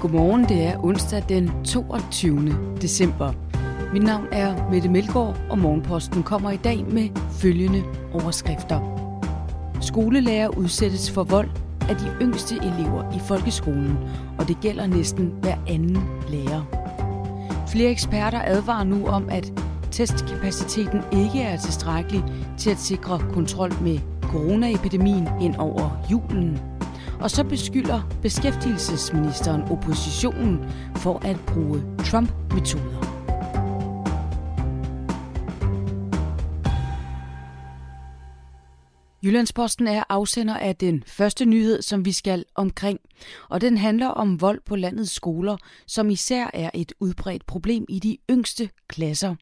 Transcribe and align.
Godmorgen, 0.00 0.44
det 0.44 0.64
er 0.64 0.84
onsdag 0.84 1.24
den 1.28 1.64
22. 1.64 2.56
december. 2.82 3.32
Mit 3.92 4.02
navn 4.02 4.26
er 4.32 4.70
Mette 4.70 4.88
Melgaard, 4.88 5.36
og 5.50 5.58
Morgenposten 5.58 6.22
kommer 6.22 6.50
i 6.50 6.56
dag 6.56 6.84
med 6.84 7.08
følgende 7.30 7.82
overskrifter. 8.12 8.80
Skolelærer 9.80 10.48
udsættes 10.48 11.10
for 11.10 11.24
vold 11.24 11.48
af 11.88 11.96
de 11.96 12.12
yngste 12.22 12.54
elever 12.54 13.12
i 13.16 13.18
folkeskolen, 13.28 13.98
og 14.38 14.48
det 14.48 14.60
gælder 14.60 14.86
næsten 14.86 15.32
hver 15.40 15.56
anden 15.68 15.98
lærer. 16.28 16.62
Flere 17.68 17.90
eksperter 17.90 18.40
advarer 18.44 18.84
nu 18.84 19.06
om, 19.06 19.28
at 19.30 19.52
testkapaciteten 19.90 21.00
ikke 21.12 21.42
er 21.42 21.56
tilstrækkelig 21.56 22.24
til 22.58 22.70
at 22.70 22.78
sikre 22.78 23.20
kontrol 23.32 23.72
med 23.82 23.98
coronaepidemien 24.22 25.28
ind 25.40 25.56
over 25.56 26.06
julen. 26.10 26.67
Og 27.20 27.30
så 27.30 27.44
beskylder 27.44 28.18
beskæftigelsesministeren 28.22 29.62
oppositionen 29.62 30.70
for 30.96 31.18
at 31.18 31.36
bruge 31.46 31.82
Trump-metoder. 31.98 33.08
Jyllandsposten 39.24 39.86
er 39.86 40.04
afsender 40.08 40.56
af 40.56 40.76
den 40.76 41.02
første 41.06 41.44
nyhed, 41.44 41.82
som 41.82 42.04
vi 42.04 42.12
skal 42.12 42.44
omkring, 42.54 43.00
og 43.48 43.60
den 43.60 43.76
handler 43.76 44.06
om 44.06 44.40
vold 44.40 44.60
på 44.66 44.76
landets 44.76 45.12
skoler, 45.12 45.56
som 45.86 46.10
især 46.10 46.50
er 46.54 46.70
et 46.74 46.92
udbredt 47.00 47.46
problem 47.46 47.84
i 47.88 47.98
de 47.98 48.18
yngste 48.30 48.70
klasser. 48.88 49.34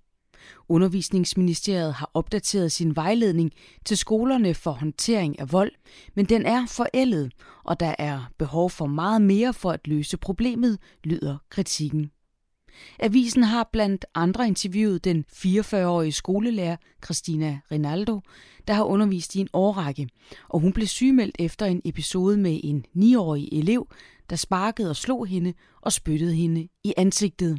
Undervisningsministeriet 0.68 1.94
har 1.94 2.10
opdateret 2.14 2.72
sin 2.72 2.96
vejledning 2.96 3.52
til 3.84 3.96
skolerne 3.96 4.54
for 4.54 4.70
håndtering 4.70 5.40
af 5.40 5.52
vold, 5.52 5.72
men 6.14 6.24
den 6.24 6.46
er 6.46 6.66
forældet, 6.66 7.32
og 7.64 7.80
der 7.80 7.94
er 7.98 8.30
behov 8.38 8.70
for 8.70 8.86
meget 8.86 9.22
mere 9.22 9.54
for 9.54 9.70
at 9.70 9.86
løse 9.86 10.16
problemet, 10.16 10.78
lyder 11.04 11.36
kritikken. 11.50 12.10
Avisen 12.98 13.42
har 13.42 13.68
blandt 13.72 14.04
andre 14.14 14.46
interviewet 14.46 15.04
den 15.04 15.24
44-årige 15.32 16.12
skolelærer 16.12 16.76
Christina 17.04 17.60
Rinaldo, 17.72 18.20
der 18.68 18.74
har 18.74 18.84
undervist 18.84 19.34
i 19.34 19.40
en 19.40 19.48
årrække, 19.52 20.08
og 20.48 20.60
hun 20.60 20.72
blev 20.72 20.86
sygemeldt 20.86 21.36
efter 21.38 21.66
en 21.66 21.80
episode 21.84 22.36
med 22.36 22.60
en 22.64 22.84
9-årig 22.96 23.48
elev, 23.52 23.88
der 24.30 24.36
sparkede 24.36 24.90
og 24.90 24.96
slog 24.96 25.26
hende 25.26 25.54
og 25.82 25.92
spyttede 25.92 26.34
hende 26.34 26.68
i 26.84 26.94
ansigtet. 26.96 27.58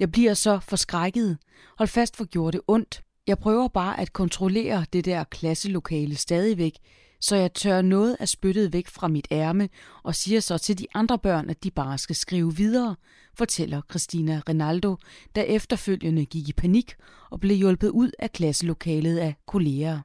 Jeg 0.00 0.12
bliver 0.12 0.34
så 0.34 0.58
forskrækket. 0.58 1.38
Hold 1.78 1.88
fast 1.88 2.16
for 2.16 2.24
gjorde 2.24 2.56
det 2.56 2.60
ondt. 2.68 3.02
Jeg 3.26 3.38
prøver 3.38 3.68
bare 3.68 4.00
at 4.00 4.12
kontrollere 4.12 4.86
det 4.92 5.04
der 5.04 5.24
klasselokale 5.24 6.16
stadigvæk, 6.16 6.78
så 7.20 7.36
jeg 7.36 7.54
tør 7.54 7.82
noget 7.82 8.16
af 8.20 8.28
spyttet 8.28 8.72
væk 8.72 8.88
fra 8.88 9.08
mit 9.08 9.28
ærme 9.30 9.68
og 10.02 10.14
siger 10.14 10.40
så 10.40 10.58
til 10.58 10.78
de 10.78 10.86
andre 10.94 11.18
børn, 11.18 11.50
at 11.50 11.64
de 11.64 11.70
bare 11.70 11.98
skal 11.98 12.16
skrive 12.16 12.56
videre, 12.56 12.96
fortæller 13.34 13.80
Christina 13.90 14.42
Rinaldo, 14.48 14.96
der 15.34 15.42
efterfølgende 15.42 16.26
gik 16.26 16.48
i 16.48 16.52
panik 16.52 16.94
og 17.30 17.40
blev 17.40 17.56
hjulpet 17.56 17.88
ud 17.88 18.10
af 18.18 18.32
klasselokalet 18.32 19.18
af 19.18 19.34
kolleger. 19.46 20.00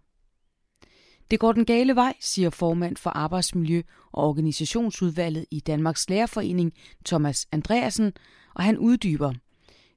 Det 1.31 1.39
går 1.39 1.51
den 1.51 1.65
gale 1.65 1.95
vej, 1.95 2.13
siger 2.21 2.49
formand 2.49 2.97
for 2.97 3.09
Arbejdsmiljø- 3.09 4.09
og 4.11 4.27
Organisationsudvalget 4.27 5.45
i 5.51 5.59
Danmarks 5.59 6.09
Lærerforening, 6.09 6.73
Thomas 7.05 7.47
Andreasen, 7.51 8.13
og 8.55 8.63
han 8.63 8.77
uddyber– 8.77 9.33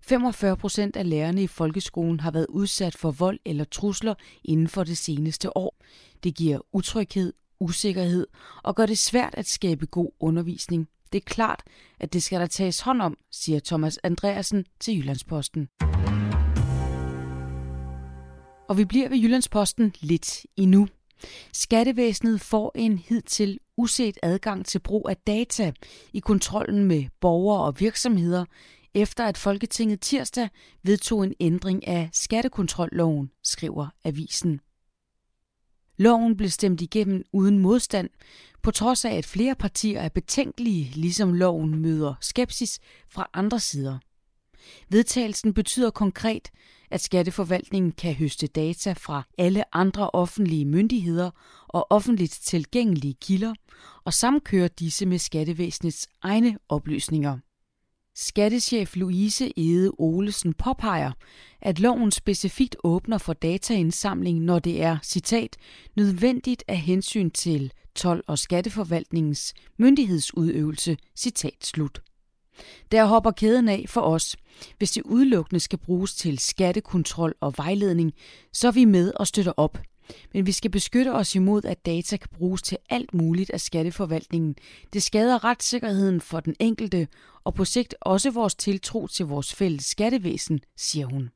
45 0.02 0.56
procent 0.56 0.96
af 0.96 1.10
lærerne 1.10 1.42
i 1.42 1.46
folkeskolen 1.46 2.20
har 2.20 2.30
været 2.30 2.46
udsat 2.48 2.96
for 2.96 3.10
vold 3.10 3.38
eller 3.44 3.64
trusler 3.64 4.14
inden 4.44 4.68
for 4.68 4.84
det 4.84 4.98
seneste 4.98 5.56
år. 5.56 5.76
Det 6.24 6.34
giver 6.34 6.58
utryghed, 6.72 7.32
usikkerhed 7.60 8.26
og 8.62 8.76
gør 8.76 8.86
det 8.86 8.98
svært 8.98 9.34
at 9.36 9.48
skabe 9.48 9.86
god 9.86 10.10
undervisning. 10.20 10.88
Det 11.12 11.18
er 11.18 11.24
klart, 11.26 11.62
at 12.00 12.12
det 12.12 12.22
skal 12.22 12.40
der 12.40 12.46
tages 12.46 12.80
hånd 12.80 13.02
om, 13.02 13.16
siger 13.30 13.60
Thomas 13.64 13.98
Andreasen 14.02 14.64
til 14.80 14.98
Jyllandsposten. 14.98 15.68
Og 18.68 18.78
vi 18.78 18.84
bliver 18.84 19.08
ved 19.08 19.18
Jyllandsposten 19.18 19.94
lidt 20.00 20.46
endnu. 20.56 20.88
Skattevæsenet 21.52 22.40
får 22.40 22.72
en 22.74 22.98
hidtil 22.98 23.58
uset 23.76 24.18
adgang 24.22 24.66
til 24.66 24.78
brug 24.78 25.06
af 25.10 25.16
data 25.16 25.72
i 26.12 26.20
kontrollen 26.20 26.84
med 26.84 27.04
borgere 27.20 27.64
og 27.64 27.80
virksomheder, 27.80 28.44
efter 28.94 29.26
at 29.26 29.38
Folketinget 29.38 30.00
tirsdag 30.00 30.48
vedtog 30.82 31.24
en 31.24 31.34
ændring 31.40 31.88
af 31.88 32.10
skattekontrolloven, 32.12 33.30
skriver 33.42 33.88
avisen. 34.04 34.60
Loven 35.96 36.36
blev 36.36 36.50
stemt 36.50 36.80
igennem 36.80 37.24
uden 37.32 37.58
modstand, 37.58 38.10
på 38.62 38.70
trods 38.70 39.04
af 39.04 39.14
at 39.14 39.26
flere 39.26 39.54
partier 39.54 40.00
er 40.00 40.08
betænkelige, 40.08 40.92
ligesom 40.94 41.32
loven 41.32 41.78
møder 41.82 42.14
skepsis 42.20 42.78
fra 43.08 43.30
andre 43.34 43.60
sider. 43.60 43.98
Vedtagelsen 44.88 45.54
betyder 45.54 45.90
konkret, 45.90 46.50
at 46.90 47.00
skatteforvaltningen 47.00 47.92
kan 47.92 48.14
høste 48.14 48.46
data 48.46 48.92
fra 48.92 49.22
alle 49.38 49.74
andre 49.74 50.10
offentlige 50.10 50.64
myndigheder 50.64 51.30
og 51.68 51.86
offentligt 51.90 52.38
tilgængelige 52.42 53.14
kilder 53.14 53.54
og 54.04 54.14
samkøre 54.14 54.68
disse 54.68 55.06
med 55.06 55.18
skattevæsenets 55.18 56.08
egne 56.22 56.58
oplysninger. 56.68 57.38
Skattechef 58.20 58.96
Louise 58.96 59.52
Ede 59.56 59.90
Olesen 59.98 60.54
påpeger, 60.54 61.12
at 61.60 61.78
loven 61.78 62.10
specifikt 62.10 62.76
åbner 62.84 63.18
for 63.18 63.32
dataindsamling, 63.32 64.40
når 64.40 64.58
det 64.58 64.82
er, 64.82 64.98
citat, 65.02 65.56
nødvendigt 65.96 66.64
af 66.68 66.76
hensyn 66.76 67.30
til 67.30 67.72
tolv- 67.94 68.24
og 68.26 68.38
skatteforvaltningens 68.38 69.54
myndighedsudøvelse, 69.78 70.96
citat 71.16 71.66
slut. 71.66 72.02
Der 72.92 73.04
hopper 73.04 73.30
kæden 73.30 73.68
af 73.68 73.84
for 73.88 74.00
os. 74.00 74.36
Hvis 74.78 74.90
det 74.90 75.02
udelukkende 75.02 75.60
skal 75.60 75.78
bruges 75.78 76.14
til 76.14 76.38
skattekontrol 76.38 77.34
og 77.40 77.54
vejledning, 77.56 78.12
så 78.52 78.68
er 78.68 78.72
vi 78.72 78.84
med 78.84 79.12
og 79.16 79.26
støtter 79.26 79.52
op. 79.56 79.78
Men 80.34 80.46
vi 80.46 80.52
skal 80.52 80.70
beskytte 80.70 81.14
os 81.14 81.34
imod, 81.34 81.64
at 81.64 81.86
data 81.86 82.16
kan 82.16 82.28
bruges 82.38 82.62
til 82.62 82.78
alt 82.90 83.14
muligt 83.14 83.50
af 83.50 83.60
skatteforvaltningen. 83.60 84.56
Det 84.92 85.02
skader 85.02 85.44
retssikkerheden 85.44 86.20
for 86.20 86.40
den 86.40 86.54
enkelte, 86.60 87.08
og 87.44 87.54
på 87.54 87.64
sigt 87.64 87.94
også 88.00 88.30
vores 88.30 88.54
tiltro 88.54 89.06
til 89.06 89.26
vores 89.26 89.54
fælles 89.54 89.84
skattevæsen, 89.84 90.60
siger 90.76 91.06
hun. 91.06 91.30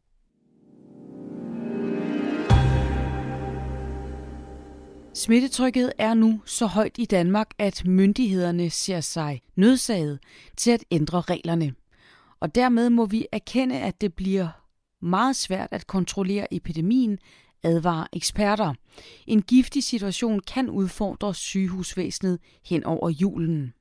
Smittetrykket 5.14 5.92
er 5.98 6.14
nu 6.14 6.40
så 6.44 6.66
højt 6.66 6.98
i 6.98 7.04
Danmark, 7.04 7.50
at 7.58 7.86
myndighederne 7.86 8.70
ser 8.70 9.00
sig 9.00 9.40
nødsaget 9.56 10.18
til 10.56 10.70
at 10.70 10.84
ændre 10.90 11.20
reglerne. 11.20 11.74
Og 12.40 12.54
dermed 12.54 12.90
må 12.90 13.06
vi 13.06 13.26
erkende, 13.32 13.80
at 13.80 14.00
det 14.00 14.14
bliver 14.14 14.48
meget 15.02 15.36
svært 15.36 15.68
at 15.70 15.86
kontrollere 15.86 16.54
epidemien, 16.54 17.18
advarer 17.62 18.06
eksperter. 18.12 18.74
En 19.26 19.42
giftig 19.42 19.84
situation 19.84 20.40
kan 20.40 20.70
udfordre 20.70 21.34
sygehusvæsenet 21.34 22.38
hen 22.64 22.84
over 22.84 23.08
julen. 23.10 23.72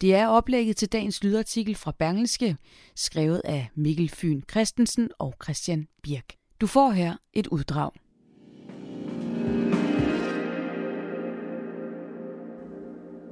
Det 0.00 0.14
er 0.14 0.26
oplægget 0.26 0.76
til 0.76 0.88
dagens 0.92 1.24
lydartikel 1.24 1.74
fra 1.74 1.92
Berlingske, 1.98 2.56
skrevet 2.96 3.42
af 3.44 3.68
Mikkel 3.74 4.08
Fyn 4.08 4.42
Christensen 4.50 5.10
og 5.18 5.34
Christian 5.44 5.86
Birk. 6.02 6.34
Du 6.60 6.66
får 6.66 6.90
her 6.90 7.16
et 7.32 7.46
uddrag. 7.46 7.90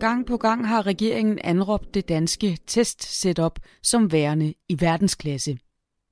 Gang 0.01 0.27
på 0.27 0.37
gang 0.37 0.69
har 0.69 0.87
regeringen 0.87 1.39
anråbt 1.45 1.95
det 1.95 2.09
danske 2.09 2.59
test-setup 2.67 3.59
som 3.83 4.13
værende 4.13 4.55
i 4.69 4.81
verdensklasse. 4.81 5.59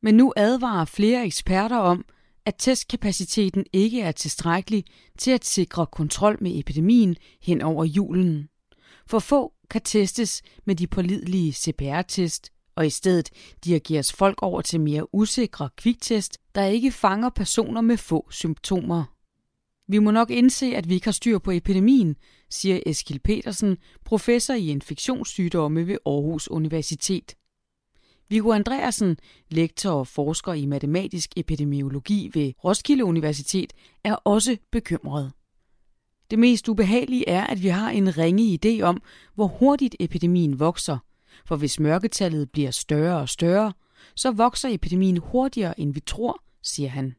Men 0.03 0.15
nu 0.15 0.33
advarer 0.37 0.85
flere 0.85 1.27
eksperter 1.27 1.77
om, 1.77 2.05
at 2.47 2.55
testkapaciteten 2.59 3.65
ikke 3.73 4.01
er 4.01 4.13
tilstrækkelig 4.13 4.85
til 5.19 5.31
at 5.31 5.45
sikre 5.45 5.87
kontrol 5.87 6.39
med 6.41 6.59
epidemien 6.59 7.17
hen 7.43 7.63
over 7.63 7.85
julen. 7.85 8.49
For 9.07 9.19
få 9.19 9.53
kan 9.71 9.83
testes 9.83 10.43
med 10.65 10.77
de 10.77 10.87
pålidelige 10.87 11.53
CPR-test, 11.53 12.51
og 12.77 12.87
i 12.87 12.91
stedet 12.91 13.31
dirigeres 13.65 14.13
folk 14.13 14.43
over 14.43 14.61
til 14.61 14.81
mere 14.81 15.15
usikre 15.15 15.69
kviktest, 15.77 16.39
der 16.55 16.65
ikke 16.65 16.93
fanger 16.93 17.29
personer 17.29 17.81
med 17.81 17.97
få 17.97 18.27
symptomer. 18.31 19.05
Vi 19.89 19.99
må 19.99 20.11
nok 20.11 20.31
indse, 20.31 20.67
at 20.67 20.89
vi 20.89 20.95
ikke 20.95 21.07
har 21.07 21.13
styr 21.13 21.39
på 21.39 21.51
epidemien, 21.51 22.17
siger 22.51 22.81
Eskil 22.87 23.19
Petersen, 23.19 23.77
professor 24.05 24.55
i 24.55 24.69
infektionssygdomme 24.69 25.87
ved 25.87 25.99
Aarhus 26.07 26.49
Universitet. 26.49 27.35
Viggo 28.29 28.53
Andreasen, 28.53 29.17
lektor 29.51 29.91
og 29.91 30.07
forsker 30.07 30.53
i 30.53 30.67
matematisk 30.67 31.31
epidemiologi 31.37 32.31
ved 32.35 32.53
Roskilde 32.65 33.05
Universitet, 33.05 33.73
er 34.05 34.15
også 34.15 34.57
bekymret. 34.73 35.33
Det 36.31 36.39
mest 36.39 36.69
ubehagelige 36.69 37.29
er, 37.29 37.47
at 37.47 37.63
vi 37.63 37.69
har 37.69 37.91
en 37.91 38.19
ringe 38.19 38.59
idé 38.65 38.83
om, 38.83 39.03
hvor 39.35 39.47
hurtigt 39.47 39.97
epidemien 40.01 40.61
vokser. 40.61 40.99
For 41.47 41.57
hvis 41.57 41.81
mørketallet 41.81 42.51
bliver 42.51 42.71
større 42.71 43.21
og 43.21 43.29
større, 43.29 43.73
så 44.17 44.31
vokser 44.31 44.69
epidemien 44.69 45.17
hurtigere, 45.17 45.81
end 45.81 45.95
vi 45.95 46.01
tror, 46.01 46.43
siger 46.63 46.89
han. 46.89 47.15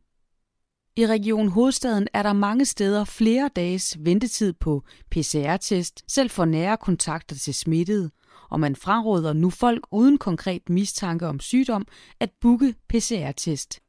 I 0.97 1.07
Region 1.07 1.47
Hovedstaden 1.47 2.07
er 2.13 2.23
der 2.23 2.33
mange 2.33 2.65
steder 2.65 3.03
flere 3.03 3.49
dages 3.55 3.97
ventetid 3.99 4.53
på 4.53 4.83
PCR-test, 5.11 6.03
selv 6.07 6.29
for 6.29 6.45
nære 6.45 6.77
kontakter 6.77 7.35
til 7.35 7.53
smittede, 7.53 8.11
og 8.55 8.59
man 8.59 8.75
fraråder 8.75 9.33
nu 9.33 9.49
folk 9.49 9.87
uden 9.91 10.17
konkret 10.17 10.69
mistanke 10.69 11.27
om 11.27 11.39
sygdom 11.39 11.87
at 12.19 12.29
booke 12.41 12.75
PCR-test. 12.89 13.79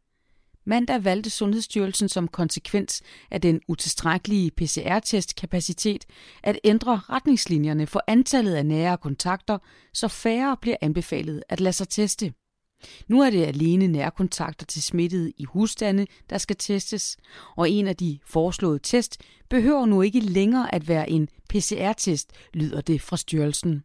Mandag 0.64 1.04
valgte 1.04 1.30
Sundhedsstyrelsen 1.30 2.08
som 2.08 2.28
konsekvens 2.28 3.02
af 3.30 3.40
den 3.40 3.60
utilstrækkelige 3.68 4.50
PCR-testkapacitet 4.50 6.04
at 6.42 6.58
ændre 6.64 7.00
retningslinjerne 7.10 7.86
for 7.86 8.02
antallet 8.06 8.54
af 8.54 8.66
nære 8.66 8.98
kontakter, 8.98 9.58
så 9.92 10.08
færre 10.08 10.56
bliver 10.60 10.76
anbefalet 10.80 11.42
at 11.48 11.60
lade 11.60 11.72
sig 11.72 11.88
teste. 11.88 12.32
Nu 13.08 13.20
er 13.20 13.30
det 13.30 13.44
alene 13.44 13.86
nærkontakter 13.86 14.66
til 14.66 14.82
smittede 14.82 15.32
i 15.36 15.44
husstande, 15.44 16.06
der 16.30 16.38
skal 16.38 16.56
testes, 16.56 17.16
og 17.56 17.70
en 17.70 17.86
af 17.86 17.96
de 17.96 18.18
foreslåede 18.26 18.80
test 18.82 19.20
behøver 19.50 19.86
nu 19.86 20.02
ikke 20.02 20.20
længere 20.20 20.74
at 20.74 20.88
være 20.88 21.10
en 21.10 21.28
PCR-test, 21.48 22.32
lyder 22.54 22.80
det 22.80 23.02
fra 23.02 23.16
styrelsen. 23.16 23.82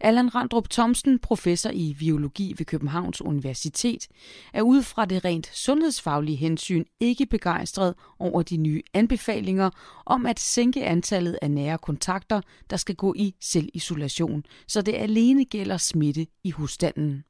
Allan 0.00 0.34
Randrup 0.34 0.68
Thomsen, 0.70 1.18
professor 1.18 1.70
i 1.70 1.96
biologi 1.98 2.54
ved 2.58 2.66
Københavns 2.66 3.22
Universitet, 3.22 4.08
er 4.52 4.62
ud 4.62 4.82
fra 4.82 5.04
det 5.04 5.24
rent 5.24 5.50
sundhedsfaglige 5.54 6.36
hensyn 6.36 6.84
ikke 7.00 7.26
begejstret 7.26 7.94
over 8.18 8.42
de 8.42 8.56
nye 8.56 8.82
anbefalinger 8.94 9.70
om 10.06 10.26
at 10.26 10.40
sænke 10.40 10.84
antallet 10.84 11.38
af 11.42 11.50
nære 11.50 11.78
kontakter, 11.78 12.40
der 12.70 12.76
skal 12.76 12.94
gå 12.94 13.14
i 13.16 13.34
selvisolation, 13.40 14.44
så 14.68 14.82
det 14.82 14.94
alene 14.94 15.44
gælder 15.44 15.76
smitte 15.76 16.26
i 16.44 16.50
husstanden. 16.50 17.24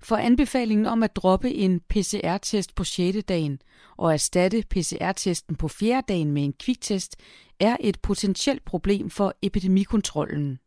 For 0.00 0.16
anbefalingen 0.16 0.86
om 0.86 1.02
at 1.02 1.16
droppe 1.16 1.54
en 1.54 1.80
PCR-test 1.80 2.74
på 2.74 2.84
6. 2.84 3.18
dagen 3.28 3.58
og 3.96 4.12
erstatte 4.12 4.64
PCR-testen 4.70 5.56
på 5.56 5.68
4. 5.68 6.02
dagen 6.08 6.30
med 6.32 6.44
en 6.44 6.52
kviktest 6.52 7.16
er 7.60 7.76
et 7.80 8.00
potentielt 8.00 8.64
problem 8.64 9.10
for 9.10 9.34
epidemikontrollen. 9.42 10.58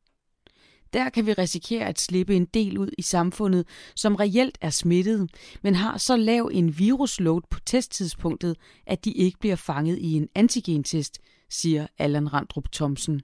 Der 0.93 1.09
kan 1.09 1.25
vi 1.25 1.33
risikere 1.33 1.85
at 1.85 1.99
slippe 1.99 2.35
en 2.35 2.45
del 2.45 2.77
ud 2.77 2.89
i 2.97 3.01
samfundet, 3.01 3.67
som 3.95 4.15
reelt 4.15 4.57
er 4.61 4.69
smittet, 4.69 5.29
men 5.63 5.75
har 5.75 5.97
så 5.97 6.17
lav 6.17 6.49
en 6.53 6.79
virusload 6.79 7.41
på 7.49 7.59
testtidspunktet, 7.59 8.55
at 8.87 9.05
de 9.05 9.11
ikke 9.11 9.39
bliver 9.39 9.55
fanget 9.55 9.97
i 9.97 10.13
en 10.13 10.27
antigentest, 10.35 11.19
siger 11.49 11.87
Allan 11.97 12.33
Randrup 12.33 12.71
Thomsen. 12.71 13.21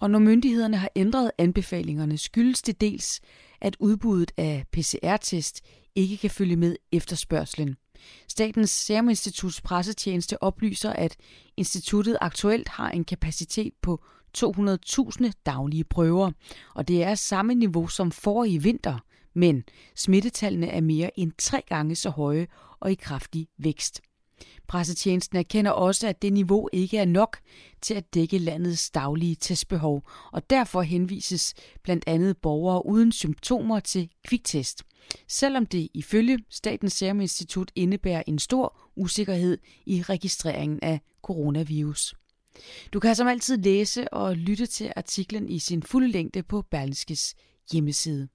Og 0.00 0.10
når 0.10 0.18
myndighederne 0.18 0.76
har 0.76 0.90
ændret 0.96 1.30
anbefalingerne, 1.38 2.18
skyldes 2.18 2.62
det 2.62 2.80
dels, 2.80 3.20
at 3.60 3.76
udbuddet 3.80 4.32
af 4.36 4.64
PCR-test 4.72 5.60
ikke 5.94 6.16
kan 6.16 6.30
følge 6.30 6.56
med 6.56 6.76
efterspørgselen. 6.92 7.76
Statens 8.28 8.70
Serum 8.70 9.08
Instituts 9.08 9.60
pressetjeneste 9.60 10.42
oplyser, 10.42 10.90
at 10.90 11.16
instituttet 11.56 12.18
aktuelt 12.20 12.68
har 12.68 12.90
en 12.90 13.04
kapacitet 13.04 13.72
på 13.82 14.04
200.000 14.38 15.30
daglige 15.46 15.84
prøver, 15.84 16.30
og 16.74 16.88
det 16.88 17.02
er 17.02 17.14
samme 17.14 17.54
niveau 17.54 17.88
som 17.88 18.10
forrige 18.10 18.62
vinter, 18.62 18.98
men 19.34 19.64
smittetallene 19.94 20.66
er 20.66 20.80
mere 20.80 21.18
end 21.18 21.32
tre 21.38 21.62
gange 21.68 21.94
så 21.94 22.10
høje 22.10 22.46
og 22.80 22.92
i 22.92 22.94
kraftig 22.94 23.48
vækst. 23.58 24.00
Pressetjenesten 24.68 25.38
erkender 25.38 25.70
også, 25.70 26.08
at 26.08 26.22
det 26.22 26.32
niveau 26.32 26.68
ikke 26.72 26.98
er 26.98 27.04
nok 27.04 27.38
til 27.80 27.94
at 27.94 28.14
dække 28.14 28.38
landets 28.38 28.90
daglige 28.90 29.34
testbehov, 29.34 30.08
og 30.32 30.50
derfor 30.50 30.82
henvises 30.82 31.54
blandt 31.82 32.04
andet 32.06 32.36
borgere 32.36 32.86
uden 32.86 33.12
symptomer 33.12 33.80
til 33.80 34.08
kviktest. 34.24 34.82
Selvom 35.28 35.66
det 35.66 35.88
ifølge 35.94 36.38
Statens 36.50 36.92
Serum 36.92 37.20
Institut 37.20 37.72
indebærer 37.74 38.22
en 38.26 38.38
stor 38.38 38.78
usikkerhed 38.96 39.58
i 39.86 40.02
registreringen 40.02 40.78
af 40.82 41.00
coronavirus. 41.22 42.14
Du 42.92 43.00
kan 43.00 43.14
som 43.14 43.28
altid 43.28 43.58
læse 43.58 44.14
og 44.14 44.36
lytte 44.36 44.66
til 44.66 44.92
artiklen 44.96 45.48
i 45.48 45.58
sin 45.58 45.82
fulde 45.82 46.08
længde 46.08 46.42
på 46.42 46.62
Berlingskes 46.70 47.34
hjemmeside. 47.72 48.28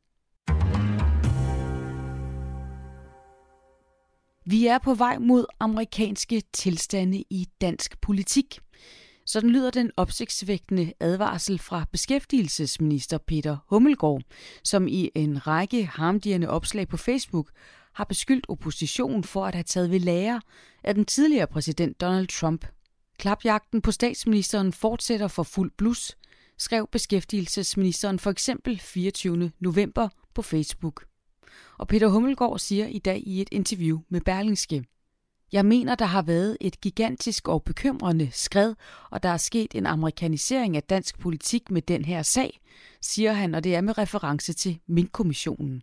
Vi 4.49 4.67
er 4.67 4.77
på 4.77 4.93
vej 4.93 5.17
mod 5.17 5.45
amerikanske 5.59 6.41
tilstande 6.53 7.23
i 7.29 7.47
dansk 7.61 8.01
politik. 8.01 8.59
Sådan 9.25 9.49
lyder 9.49 9.71
den 9.71 9.91
opsigtsvækkende 9.97 10.93
advarsel 10.99 11.59
fra 11.59 11.85
beskæftigelsesminister 11.91 13.17
Peter 13.17 13.57
Hummelgaard, 13.69 14.21
som 14.63 14.87
i 14.87 15.09
en 15.15 15.47
række 15.47 15.85
harmdierende 15.85 16.49
opslag 16.49 16.87
på 16.87 16.97
Facebook 16.97 17.51
har 17.93 18.03
beskyldt 18.03 18.45
oppositionen 18.49 19.23
for 19.23 19.45
at 19.45 19.55
have 19.55 19.63
taget 19.63 19.91
ved 19.91 19.99
lære 19.99 20.41
af 20.83 20.95
den 20.95 21.05
tidligere 21.05 21.47
præsident 21.47 22.01
Donald 22.01 22.27
Trump. 22.27 22.65
Klapjagten 23.17 23.81
på 23.81 23.91
statsministeren 23.91 24.73
fortsætter 24.73 25.27
for 25.27 25.43
fuld 25.43 25.71
blus, 25.77 26.17
skrev 26.57 26.87
beskæftigelsesministeren 26.91 28.19
for 28.19 28.31
eksempel 28.31 28.79
24. 28.79 29.51
november 29.59 30.09
på 30.33 30.41
Facebook. 30.41 31.05
Og 31.77 31.87
Peter 31.87 32.07
Hummelgaard 32.07 32.59
siger 32.59 32.87
i 32.87 32.99
dag 32.99 33.23
i 33.25 33.41
et 33.41 33.49
interview 33.51 33.99
med 34.09 34.21
Berlingske. 34.21 34.85
Jeg 35.51 35.65
mener, 35.65 35.95
der 35.95 36.05
har 36.05 36.21
været 36.21 36.57
et 36.61 36.81
gigantisk 36.81 37.47
og 37.47 37.63
bekymrende 37.63 38.29
skred, 38.31 38.75
og 39.11 39.23
der 39.23 39.29
er 39.29 39.37
sket 39.37 39.75
en 39.75 39.85
amerikanisering 39.85 40.75
af 40.75 40.83
dansk 40.83 41.19
politik 41.19 41.71
med 41.71 41.81
den 41.81 42.05
her 42.05 42.21
sag, 42.21 42.59
siger 43.01 43.33
han, 43.33 43.55
og 43.55 43.63
det 43.63 43.75
er 43.75 43.81
med 43.81 43.97
reference 43.97 44.53
til 44.53 44.79
Mink-kommissionen. 44.87 45.81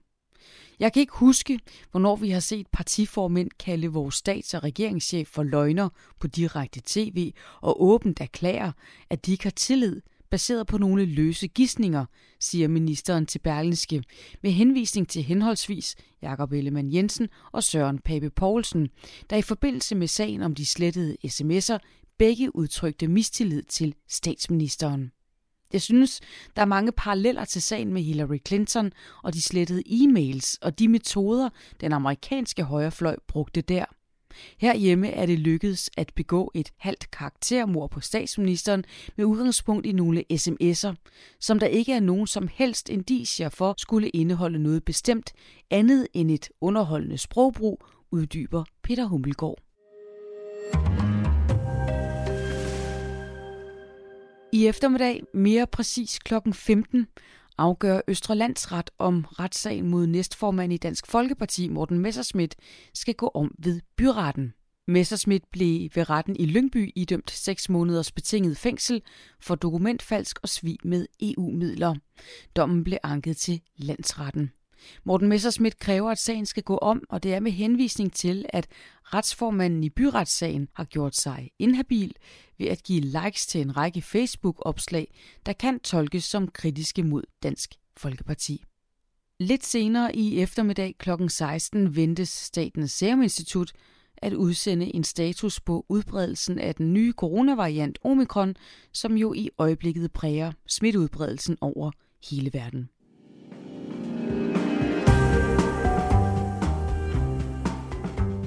Jeg 0.81 0.93
kan 0.93 1.01
ikke 1.01 1.17
huske, 1.17 1.59
hvornår 1.91 2.17
vi 2.17 2.31
har 2.31 2.41
set 2.41 2.67
partiformænd 2.67 3.51
kalde 3.59 3.89
vores 3.89 4.15
stats- 4.15 4.55
og 4.55 4.65
regeringschef 4.65 5.29
for 5.29 5.43
løgner 5.43 5.89
på 6.21 6.27
direkte 6.27 6.81
tv 6.85 7.33
og 7.61 7.83
åbent 7.83 8.21
erklære, 8.21 8.73
at 9.11 9.27
de 9.27 9.33
ikke 9.33 9.45
har 9.45 9.51
tillid 9.51 10.03
baseret 10.31 10.67
på 10.67 10.79
nogle 10.79 11.05
løse 11.05 11.49
gissninger, 11.49 12.05
siger 12.41 12.69
ministeren 12.69 13.27
til 13.27 13.39
Berlinske, 13.39 14.03
med 14.43 14.51
henvisning 14.51 15.09
til 15.09 15.23
henholdsvis 15.23 15.97
Jakob 16.23 16.53
Ellemann 16.53 16.93
Jensen 16.95 17.29
og 17.53 17.65
Søren 17.65 17.99
Pape 17.99 18.31
Poulsen, 18.31 18.89
der 19.31 19.37
i 19.37 19.43
forbindelse 19.43 19.95
med 19.95 20.07
sagen 20.07 20.43
om 20.43 20.55
de 20.55 20.67
slettede 20.67 21.17
sms'er 21.27 21.79
begge 22.19 22.57
udtrykte 22.57 23.09
mistillid 23.09 23.63
til 23.63 23.95
statsministeren. 24.09 25.11
Jeg 25.75 25.83
synes, 25.83 26.21
der 26.57 26.63
er 26.63 26.67
mange 26.67 26.93
paralleller 26.93 27.45
til 27.45 27.63
sagen 27.63 27.93
med 27.93 28.03
Hillary 28.03 28.39
Clinton 28.47 28.93
og 29.23 29.35
de 29.35 29.43
slettede 29.43 29.83
e-mails 29.87 30.59
og 30.63 30.79
de 30.79 30.89
metoder, 30.89 31.49
den 31.81 31.93
amerikanske 31.93 32.63
højrefløj 32.63 33.17
brugte 33.29 33.61
der. 33.61 33.85
Herhjemme 34.59 35.11
er 35.11 35.27
det 35.27 35.39
lykkedes 35.39 35.91
at 35.97 36.13
begå 36.15 36.51
et 36.55 36.71
halvt 36.77 37.11
karaktermord 37.11 37.91
på 37.91 38.01
statsministeren 38.01 38.85
med 39.17 39.25
udgangspunkt 39.25 39.87
i 39.87 39.93
nogle 39.93 40.25
sms'er, 40.33 40.95
som 41.41 41.59
der 41.59 41.67
ikke 41.67 41.93
er 41.93 42.01
nogen 42.01 42.27
som 42.27 42.49
helst 42.53 42.89
indicier 42.89 43.49
for 43.49 43.75
skulle 43.79 44.09
indeholde 44.09 44.59
noget 44.59 44.85
bestemt 44.85 45.33
andet 45.71 46.09
end 46.13 46.31
et 46.31 46.49
underholdende 46.61 47.19
sprogbrug, 47.19 47.85
uddyber 48.11 48.65
Peter 48.83 49.05
Hummelgaard. 49.05 49.59
I 54.55 54.67
eftermiddag, 54.67 55.23
mere 55.35 55.67
præcis 55.67 56.19
kl. 56.19 56.35
15, 56.53 57.07
afgør 57.59 58.01
Østre 58.09 58.37
Landsret 58.37 58.91
om 58.99 59.25
retssagen 59.25 59.89
mod 59.89 60.07
næstformand 60.07 60.73
i 60.73 60.77
Dansk 60.77 61.07
Folkeparti, 61.07 61.69
Morten 61.69 61.99
Messerschmidt, 61.99 62.57
skal 62.95 63.15
gå 63.15 63.31
om 63.35 63.55
ved 63.59 63.81
byretten. 63.97 64.55
Messerschmidt 64.87 65.51
blev 65.51 65.91
ved 65.95 66.11
retten 66.11 66.37
i 66.37 66.47
Lyngby 66.47 66.93
idømt 66.95 67.31
6 67.31 67.69
måneders 67.69 68.13
betinget 68.13 68.57
fængsel 68.57 69.03
for 69.41 69.55
dokumentfalsk 69.55 70.39
og 70.43 70.49
svig 70.49 70.79
med 70.85 71.07
EU-midler. 71.21 71.95
Dommen 72.57 72.85
blev 72.85 72.99
anket 73.03 73.37
til 73.37 73.61
landsretten. 73.77 74.51
Morten 75.05 75.29
Messerschmidt 75.29 75.79
kræver, 75.79 76.11
at 76.11 76.19
sagen 76.19 76.47
skal 76.47 76.63
gå 76.63 76.77
om, 76.77 77.03
og 77.09 77.23
det 77.23 77.35
er 77.35 77.41
med 77.41 77.53
henvisning 77.53 78.13
til, 78.13 78.45
at 78.49 78.67
retsformanden 79.05 79.85
i 79.85 79.91
byretssagen 79.91 80.69
har 80.75 80.85
gjort 80.85 81.17
sig 81.17 81.51
inhabil 81.59 82.15
ved 82.59 82.67
at 82.67 82.83
give 82.83 83.01
likes 83.01 83.47
til 83.47 83.61
en 83.61 83.77
række 83.77 84.03
Facebook-opslag, 84.03 85.15
der 85.47 85.53
kan 85.53 85.81
tolkes 85.81 86.25
som 86.25 86.49
kritiske 86.49 87.03
mod 87.03 87.23
Dansk 87.43 87.75
Folkeparti. 87.97 88.65
Lidt 89.41 89.67
senere 89.67 90.17
i 90.17 90.41
eftermiddag 90.41 90.95
kl. 90.99 91.11
16 91.29 91.97
ventes 91.97 92.29
Statens 92.29 92.93
Serum 92.93 93.23
Institut 93.23 93.73
at 94.17 94.33
udsende 94.33 94.95
en 94.95 95.05
status 95.05 95.61
på 95.61 95.87
udbredelsen 95.89 96.59
af 96.59 96.75
den 96.75 96.93
nye 96.93 97.13
coronavariant 97.13 97.99
Omikron, 98.05 98.57
som 98.93 99.17
jo 99.17 99.35
i 99.35 99.51
øjeblikket 99.59 100.13
præger 100.13 100.53
smitteudbredelsen 100.67 101.59
over 101.61 101.91
hele 102.31 102.51
verden. 102.53 102.89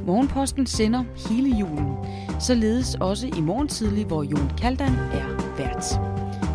Morgenposten 0.08 0.66
sender 0.66 1.04
hele 1.30 1.50
julen, 1.50 1.96
således 2.40 2.96
også 2.96 3.28
i 3.28 3.42
morgen 3.42 3.68
tidlig, 3.68 4.06
hvor 4.06 4.24
Jon 4.24 4.52
Kaldan 4.58 4.96
er 4.96 5.56
vært. 5.58 6.00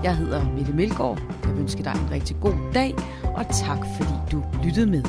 Jeg 0.04 0.16
hedder 0.16 0.44
Mette 0.56 0.72
Melgaard. 0.72 1.18
Jeg 1.44 1.58
ønsker 1.58 1.82
dig 1.82 1.92
en 1.92 2.10
rigtig 2.10 2.36
god 2.40 2.54
dag, 2.74 2.94
og 3.24 3.46
tak 3.48 3.78
fordi 3.96 4.12
du 4.32 4.44
lyttede 4.64 4.86
med. 4.86 5.02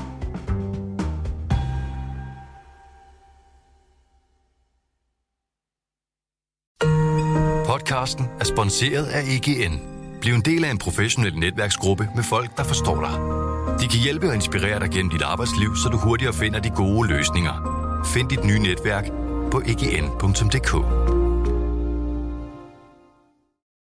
Podcasten 7.68 8.26
er 8.40 8.44
sponsoreret 8.44 9.06
af 9.06 9.22
EGN. 9.22 9.80
Bliv 10.22 10.34
en 10.34 10.42
del 10.42 10.66
af 10.66 10.72
en 10.72 10.78
professionel 10.78 11.40
netværksgruppe 11.40 12.10
med 12.16 12.24
folk, 12.24 12.58
der 12.58 12.64
forstår 12.64 13.02
dig. 13.02 13.14
De 13.80 13.88
kan 13.88 14.00
hjælpe 14.04 14.28
og 14.28 14.36
inspirere 14.36 14.80
dig 14.80 14.90
gennem 14.90 15.12
dit 15.12 15.22
arbejdsliv, 15.22 15.76
så 15.76 15.90
du 15.90 15.98
hurtigere 15.98 16.34
finder 16.34 16.60
de 16.60 16.70
gode 16.70 17.08
løsninger. 17.08 17.73
Find 18.06 18.30
dit 18.30 18.44
nye 18.44 18.60
netværk 18.60 19.06
på 19.52 19.62
egn.dk. 19.66 21.23